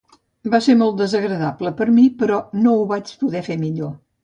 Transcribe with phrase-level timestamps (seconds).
[0.53, 3.97] Va ser molt desagradable per a mi, però no ho vaig poder fer millor.